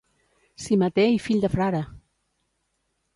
[0.63, 1.83] Simater i fill de frare!